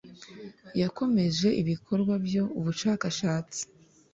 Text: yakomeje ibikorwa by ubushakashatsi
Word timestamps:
yakomeje 0.81 1.47
ibikorwa 1.61 2.13
by 2.25 2.33
ubushakashatsi 2.59 3.61